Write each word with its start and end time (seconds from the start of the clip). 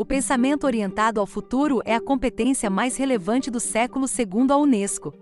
O 0.00 0.04
pensamento 0.06 0.64
orientado 0.64 1.20
ao 1.20 1.26
futuro 1.26 1.82
é 1.84 1.94
a 1.94 2.00
competência 2.00 2.70
mais 2.70 2.96
relevante 2.96 3.50
do 3.50 3.60
século 3.60 4.08
segundo 4.08 4.50
a 4.50 4.56
Unesco. 4.56 5.12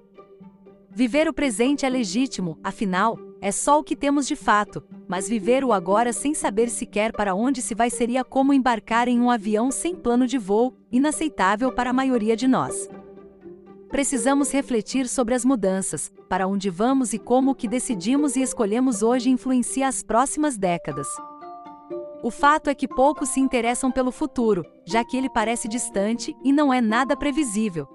Viver 0.88 1.26
o 1.26 1.32
presente 1.32 1.84
é 1.84 1.88
legítimo, 1.88 2.56
afinal, 2.62 3.18
é 3.40 3.50
só 3.50 3.80
o 3.80 3.82
que 3.82 3.96
temos 3.96 4.24
de 4.24 4.36
fato, 4.36 4.80
mas 5.08 5.28
viver 5.28 5.64
o 5.64 5.72
agora 5.72 6.12
sem 6.12 6.32
saber 6.32 6.70
sequer 6.70 7.10
para 7.10 7.34
onde 7.34 7.60
se 7.60 7.74
vai 7.74 7.90
seria 7.90 8.22
como 8.22 8.52
embarcar 8.52 9.08
em 9.08 9.18
um 9.18 9.32
avião 9.32 9.72
sem 9.72 9.96
plano 9.96 10.28
de 10.28 10.38
voo, 10.38 10.72
inaceitável 10.92 11.72
para 11.72 11.90
a 11.90 11.92
maioria 11.92 12.36
de 12.36 12.46
nós. 12.46 12.88
Precisamos 13.88 14.52
refletir 14.52 15.08
sobre 15.08 15.34
as 15.34 15.44
mudanças, 15.44 16.12
para 16.28 16.46
onde 16.46 16.70
vamos 16.70 17.12
e 17.12 17.18
como 17.18 17.50
o 17.50 17.54
que 17.56 17.66
decidimos 17.66 18.36
e 18.36 18.42
escolhemos 18.42 19.02
hoje 19.02 19.28
influencia 19.28 19.88
as 19.88 20.04
próximas 20.04 20.56
décadas. 20.56 21.08
O 22.22 22.30
fato 22.32 22.68
é 22.68 22.74
que 22.74 22.88
poucos 22.88 23.28
se 23.28 23.38
interessam 23.38 23.92
pelo 23.92 24.10
futuro, 24.10 24.64
já 24.84 25.04
que 25.04 25.16
ele 25.16 25.30
parece 25.30 25.68
distante 25.68 26.36
e 26.42 26.52
não 26.52 26.72
é 26.72 26.80
nada 26.80 27.16
previsível. 27.16 27.86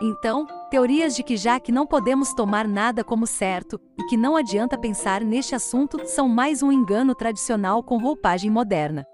Então, 0.00 0.46
teorias 0.70 1.16
de 1.16 1.22
que 1.22 1.36
já 1.36 1.58
que 1.58 1.72
não 1.72 1.86
podemos 1.86 2.32
tomar 2.34 2.68
nada 2.68 3.02
como 3.02 3.26
certo 3.26 3.80
e 3.98 4.04
que 4.04 4.16
não 4.16 4.36
adianta 4.36 4.78
pensar 4.78 5.22
neste 5.22 5.54
assunto 5.54 6.06
são 6.06 6.28
mais 6.28 6.62
um 6.62 6.70
engano 6.70 7.14
tradicional 7.14 7.82
com 7.82 7.98
roupagem 7.98 8.50
moderna. 8.50 9.04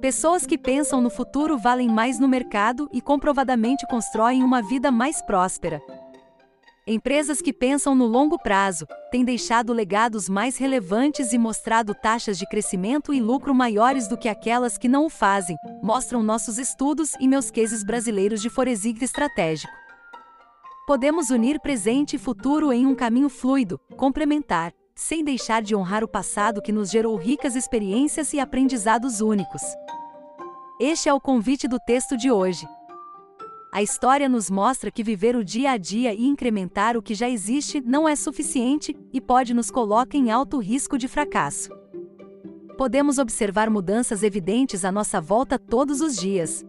Pessoas 0.00 0.44
que 0.44 0.58
pensam 0.58 1.00
no 1.00 1.08
futuro 1.08 1.56
valem 1.56 1.88
mais 1.88 2.18
no 2.18 2.28
mercado 2.28 2.86
e 2.92 3.00
comprovadamente 3.00 3.86
constroem 3.86 4.42
uma 4.42 4.60
vida 4.60 4.90
mais 4.90 5.22
próspera, 5.22 5.80
Empresas 6.88 7.42
que 7.42 7.52
pensam 7.52 7.96
no 7.96 8.06
longo 8.06 8.38
prazo 8.38 8.86
têm 9.10 9.24
deixado 9.24 9.72
legados 9.72 10.28
mais 10.28 10.56
relevantes 10.56 11.32
e 11.32 11.38
mostrado 11.38 11.92
taxas 11.92 12.38
de 12.38 12.46
crescimento 12.46 13.12
e 13.12 13.20
lucro 13.20 13.52
maiores 13.52 14.06
do 14.06 14.16
que 14.16 14.28
aquelas 14.28 14.78
que 14.78 14.86
não 14.86 15.06
o 15.06 15.10
fazem, 15.10 15.56
mostram 15.82 16.22
nossos 16.22 16.58
estudos 16.58 17.14
e 17.18 17.26
meus 17.26 17.50
cases 17.50 17.82
brasileiros 17.82 18.40
de 18.40 18.48
forensic 18.48 19.02
estratégico. 19.02 19.72
Podemos 20.86 21.30
unir 21.30 21.58
presente 21.58 22.14
e 22.14 22.20
futuro 22.20 22.72
em 22.72 22.86
um 22.86 22.94
caminho 22.94 23.28
fluido, 23.28 23.80
complementar, 23.96 24.72
sem 24.94 25.24
deixar 25.24 25.62
de 25.62 25.74
honrar 25.74 26.04
o 26.04 26.08
passado 26.08 26.62
que 26.62 26.70
nos 26.70 26.88
gerou 26.88 27.16
ricas 27.16 27.56
experiências 27.56 28.32
e 28.32 28.38
aprendizados 28.38 29.20
únicos. 29.20 29.62
Este 30.78 31.08
é 31.08 31.12
o 31.12 31.20
convite 31.20 31.66
do 31.66 31.80
texto 31.80 32.16
de 32.16 32.30
hoje. 32.30 32.64
A 33.76 33.82
história 33.82 34.26
nos 34.26 34.48
mostra 34.48 34.90
que 34.90 35.02
viver 35.02 35.36
o 35.36 35.44
dia 35.44 35.72
a 35.72 35.76
dia 35.76 36.14
e 36.14 36.24
incrementar 36.24 36.96
o 36.96 37.02
que 37.02 37.14
já 37.14 37.28
existe 37.28 37.78
não 37.78 38.08
é 38.08 38.16
suficiente 38.16 38.96
e 39.12 39.20
pode 39.20 39.52
nos 39.52 39.70
colocar 39.70 40.16
em 40.16 40.30
alto 40.30 40.58
risco 40.58 40.96
de 40.96 41.06
fracasso. 41.06 41.68
Podemos 42.78 43.18
observar 43.18 43.68
mudanças 43.68 44.22
evidentes 44.22 44.82
à 44.82 44.90
nossa 44.90 45.20
volta 45.20 45.58
todos 45.58 46.00
os 46.00 46.16
dias. 46.16 46.64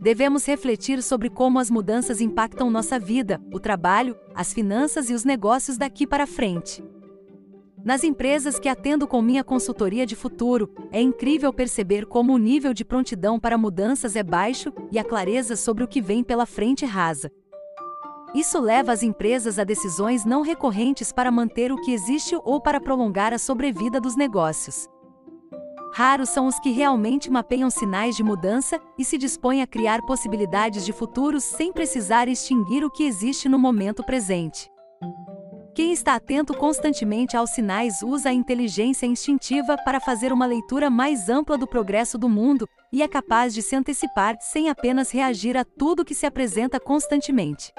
Devemos 0.00 0.44
refletir 0.44 1.00
sobre 1.00 1.30
como 1.30 1.60
as 1.60 1.70
mudanças 1.70 2.20
impactam 2.20 2.72
nossa 2.72 2.98
vida, 2.98 3.40
o 3.52 3.60
trabalho, 3.60 4.18
as 4.34 4.52
finanças 4.52 5.10
e 5.10 5.14
os 5.14 5.22
negócios 5.22 5.78
daqui 5.78 6.08
para 6.08 6.26
frente. 6.26 6.82
Nas 7.82 8.04
empresas 8.04 8.58
que 8.58 8.68
atendo 8.68 9.06
com 9.06 9.22
minha 9.22 9.42
consultoria 9.42 10.04
de 10.04 10.14
futuro, 10.14 10.70
é 10.92 11.00
incrível 11.00 11.52
perceber 11.52 12.04
como 12.04 12.34
o 12.34 12.38
nível 12.38 12.74
de 12.74 12.84
prontidão 12.84 13.40
para 13.40 13.56
mudanças 13.56 14.16
é 14.16 14.22
baixo 14.22 14.72
e 14.92 14.98
a 14.98 15.04
clareza 15.04 15.56
sobre 15.56 15.82
o 15.82 15.88
que 15.88 16.00
vem 16.00 16.22
pela 16.22 16.44
frente 16.44 16.84
rasa. 16.84 17.30
Isso 18.34 18.60
leva 18.60 18.92
as 18.92 19.02
empresas 19.02 19.58
a 19.58 19.64
decisões 19.64 20.24
não 20.24 20.42
recorrentes 20.42 21.10
para 21.10 21.30
manter 21.30 21.72
o 21.72 21.80
que 21.80 21.92
existe 21.92 22.36
ou 22.44 22.60
para 22.60 22.80
prolongar 22.80 23.32
a 23.32 23.38
sobrevida 23.38 24.00
dos 24.00 24.14
negócios. 24.14 24.86
Raros 25.92 26.28
são 26.28 26.46
os 26.46 26.58
que 26.60 26.70
realmente 26.70 27.30
mapeiam 27.30 27.68
sinais 27.70 28.14
de 28.14 28.22
mudança 28.22 28.78
e 28.96 29.04
se 29.04 29.18
dispõem 29.18 29.62
a 29.62 29.66
criar 29.66 30.02
possibilidades 30.02 30.84
de 30.84 30.92
futuros 30.92 31.42
sem 31.42 31.72
precisar 31.72 32.28
extinguir 32.28 32.84
o 32.84 32.90
que 32.90 33.04
existe 33.04 33.48
no 33.48 33.58
momento 33.58 34.04
presente. 34.04 34.70
Quem 35.80 35.92
está 35.92 36.14
atento 36.14 36.52
constantemente 36.52 37.38
aos 37.38 37.48
sinais 37.48 38.02
usa 38.02 38.28
a 38.28 38.34
inteligência 38.34 39.06
instintiva 39.06 39.78
para 39.78 39.98
fazer 39.98 40.30
uma 40.30 40.44
leitura 40.44 40.90
mais 40.90 41.30
ampla 41.30 41.56
do 41.56 41.66
progresso 41.66 42.18
do 42.18 42.28
mundo 42.28 42.68
e 42.92 43.02
é 43.02 43.08
capaz 43.08 43.54
de 43.54 43.62
se 43.62 43.74
antecipar 43.74 44.36
sem 44.42 44.68
apenas 44.68 45.10
reagir 45.10 45.56
a 45.56 45.64
tudo 45.64 46.04
que 46.04 46.14
se 46.14 46.26
apresenta 46.26 46.78
constantemente. 46.78 47.72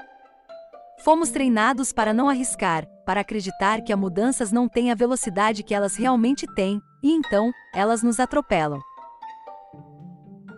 Fomos 1.04 1.30
treinados 1.30 1.94
para 1.94 2.12
não 2.12 2.28
arriscar, 2.28 2.88
para 3.06 3.22
acreditar 3.22 3.84
que 3.84 3.94
as 3.94 4.00
mudanças 4.00 4.52
não 4.52 4.68
têm 4.68 4.92
a 4.92 4.96
velocidade 4.96 5.62
que 5.62 5.76
elas 5.76 5.96
realmente 5.96 6.48
têm, 6.56 6.82
e 7.04 7.12
então, 7.12 7.52
elas 7.72 8.02
nos 8.02 8.20
atropelam. 8.20 8.82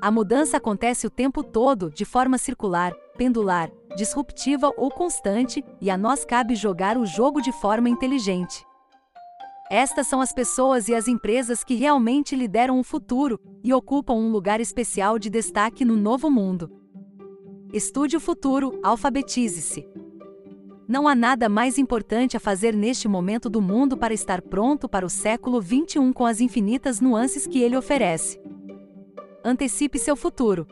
A 0.04 0.12
mudança 0.12 0.58
acontece 0.58 1.08
o 1.08 1.10
tempo 1.10 1.42
todo, 1.42 1.90
de 1.90 2.04
forma 2.04 2.38
circular, 2.38 2.94
pendular, 3.18 3.72
disruptiva 3.96 4.70
ou 4.76 4.92
constante, 4.92 5.64
e 5.80 5.90
a 5.90 5.98
nós 5.98 6.26
cabe 6.26 6.56
jogar 6.56 6.98
o 6.98 7.06
jogo 7.06 7.42
de 7.42 7.54
forma 7.54 7.88
inteligente. 7.88 8.66
Estas 9.72 10.06
são 10.06 10.20
as 10.20 10.34
pessoas 10.34 10.90
e 10.90 10.94
as 10.94 11.08
empresas 11.08 11.64
que 11.64 11.76
realmente 11.76 12.36
lideram 12.36 12.82
o 12.82 12.84
futuro 12.84 13.40
e 13.64 13.74
ocupam 13.74 14.16
um 14.16 14.30
lugar 14.30 14.60
especial 14.60 15.18
de 15.18 15.30
destaque 15.30 15.86
no 15.86 15.96
novo 15.96 16.30
mundo. 16.30 16.70
Estude 17.72 18.18
o 18.18 18.20
futuro, 18.20 18.78
alfabetize-se. 18.84 19.88
Não 20.86 21.08
há 21.08 21.16
nada 21.16 21.48
mais 21.48 21.78
importante 21.78 22.36
a 22.36 22.42
fazer 22.42 22.76
neste 22.76 23.08
momento 23.08 23.50
do 23.50 23.62
mundo 23.62 23.96
para 23.96 24.14
estar 24.14 24.42
pronto 24.42 24.90
para 24.90 25.06
o 25.06 25.10
século 25.10 25.62
XXI 25.62 26.12
com 26.14 26.26
as 26.26 26.42
infinitas 26.42 27.00
nuances 27.00 27.48
que 27.48 27.62
ele 27.62 27.78
oferece. 27.78 28.38
Antecipe 29.46 30.00
seu 30.00 30.16
futuro, 30.16 30.66